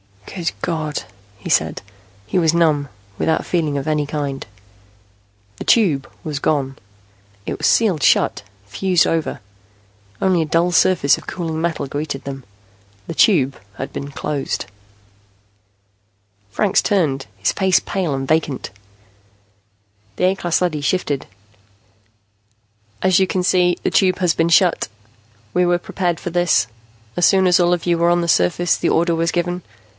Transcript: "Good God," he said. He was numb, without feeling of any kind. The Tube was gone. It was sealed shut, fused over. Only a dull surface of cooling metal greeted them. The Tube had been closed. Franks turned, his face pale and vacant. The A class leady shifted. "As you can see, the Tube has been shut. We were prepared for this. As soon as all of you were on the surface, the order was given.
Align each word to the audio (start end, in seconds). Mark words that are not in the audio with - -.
"Good 0.25 0.51
God," 0.61 1.03
he 1.37 1.49
said. 1.49 1.81
He 2.25 2.39
was 2.39 2.53
numb, 2.53 2.87
without 3.19 3.45
feeling 3.45 3.77
of 3.77 3.85
any 3.87 4.07
kind. 4.07 4.47
The 5.57 5.65
Tube 5.65 6.09
was 6.23 6.39
gone. 6.39 6.77
It 7.45 7.57
was 7.57 7.67
sealed 7.67 8.01
shut, 8.01 8.41
fused 8.65 9.05
over. 9.05 9.41
Only 10.21 10.41
a 10.41 10.45
dull 10.45 10.71
surface 10.71 11.17
of 11.17 11.27
cooling 11.27 11.59
metal 11.61 11.85
greeted 11.85 12.23
them. 12.23 12.45
The 13.07 13.13
Tube 13.13 13.59
had 13.75 13.91
been 13.93 14.09
closed. 14.09 14.65
Franks 16.49 16.81
turned, 16.81 17.27
his 17.37 17.51
face 17.51 17.79
pale 17.81 18.15
and 18.15 18.25
vacant. 18.27 18.71
The 20.15 20.23
A 20.23 20.35
class 20.35 20.61
leady 20.61 20.81
shifted. 20.81 21.27
"As 23.03 23.19
you 23.19 23.27
can 23.27 23.43
see, 23.43 23.77
the 23.83 23.91
Tube 23.91 24.19
has 24.19 24.33
been 24.33 24.49
shut. 24.49 24.87
We 25.53 25.65
were 25.65 25.77
prepared 25.77 26.19
for 26.21 26.29
this. 26.29 26.65
As 27.17 27.25
soon 27.25 27.45
as 27.47 27.59
all 27.59 27.73
of 27.73 27.85
you 27.85 27.97
were 27.97 28.09
on 28.09 28.21
the 28.21 28.27
surface, 28.27 28.77
the 28.77 28.89
order 28.89 29.13
was 29.13 29.31
given. 29.31 29.61